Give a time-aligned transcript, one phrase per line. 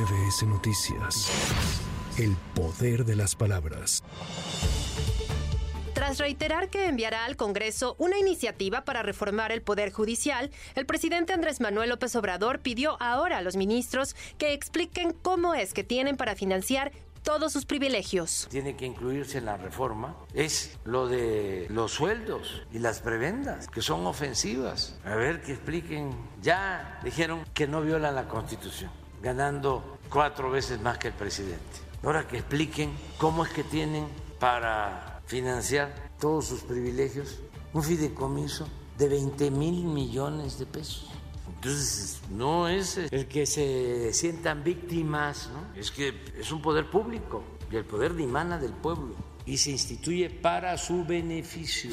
[0.00, 1.30] MBS Noticias.
[2.16, 4.02] El poder de las palabras.
[5.92, 11.34] Tras reiterar que enviará al Congreso una iniciativa para reformar el Poder Judicial, el presidente
[11.34, 16.16] Andrés Manuel López Obrador pidió ahora a los ministros que expliquen cómo es que tienen
[16.16, 16.92] para financiar
[17.22, 18.48] todos sus privilegios.
[18.50, 23.82] Tiene que incluirse en la reforma es lo de los sueldos y las prebendas, que
[23.82, 24.98] son ofensivas.
[25.04, 26.10] A ver que expliquen.
[26.40, 28.90] Ya dijeron que no violan la Constitución,
[29.22, 31.60] ganando cuatro veces más que el presidente.
[32.02, 34.06] Ahora que expliquen cómo es que tienen
[34.38, 37.38] para financiar todos sus privilegios
[37.72, 38.66] un fideicomiso
[38.98, 41.06] de 20 mil millones de pesos.
[41.46, 45.78] Entonces, no es el que se sientan víctimas, ¿no?
[45.78, 50.30] es que es un poder público y el poder dimana del pueblo y se instituye
[50.30, 51.90] para su beneficio.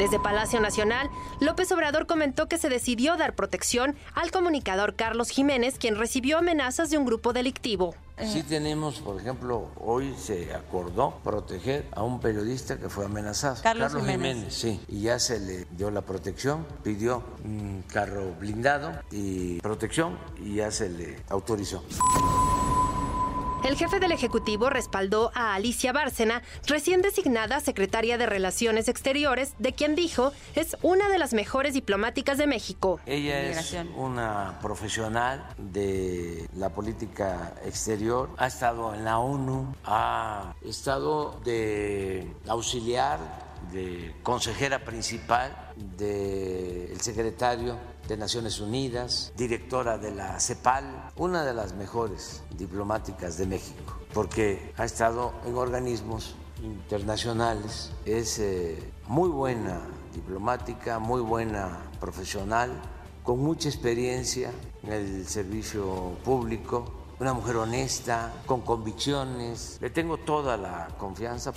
[0.00, 5.76] Desde Palacio Nacional, López Obrador comentó que se decidió dar protección al comunicador Carlos Jiménez,
[5.78, 7.94] quien recibió amenazas de un grupo delictivo.
[8.18, 13.58] Sí tenemos, por ejemplo, hoy se acordó proteger a un periodista que fue amenazado.
[13.62, 14.54] Carlos, Jiménez.
[14.54, 20.54] Sí, y ya se le dio la protección, pidió un carro blindado y protección y
[20.56, 21.84] ya se le autorizó.
[23.62, 29.74] El jefe del Ejecutivo respaldó a Alicia Bárcena, recién designada secretaria de Relaciones Exteriores, de
[29.74, 33.00] quien dijo es una de las mejores diplomáticas de México.
[33.04, 41.38] Ella es una profesional de la política exterior, ha estado en la ONU, ha estado
[41.44, 43.18] de auxiliar,
[43.72, 47.76] de consejera principal del secretario
[48.10, 54.72] de Naciones Unidas, directora de la CEPAL, una de las mejores diplomáticas de México, porque
[54.76, 62.72] ha estado en organismos internacionales, es eh, muy buena diplomática, muy buena profesional,
[63.22, 64.50] con mucha experiencia
[64.82, 71.52] en el servicio público, una mujer honesta, con convicciones, le tengo toda la confianza.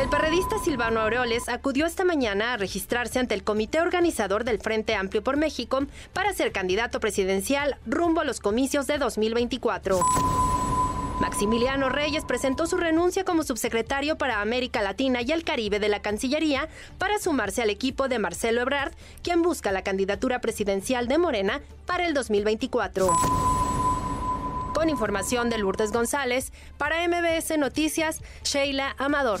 [0.00, 4.94] El perredista Silvano Aureoles acudió esta mañana a registrarse ante el comité organizador del Frente
[4.94, 5.80] Amplio por México
[6.14, 10.00] para ser candidato presidencial rumbo a los comicios de 2024.
[11.20, 16.00] Maximiliano Reyes presentó su renuncia como subsecretario para América Latina y el Caribe de la
[16.00, 21.60] Cancillería para sumarse al equipo de Marcelo Ebrard, quien busca la candidatura presidencial de Morena
[21.84, 23.10] para el 2024.
[24.72, 29.40] Con información de Lourdes González, para MBS Noticias, Sheila Amador.